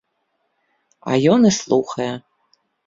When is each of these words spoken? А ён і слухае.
А 1.11 1.21
ён 1.35 1.41
і 1.51 1.55
слухае. 1.61 2.13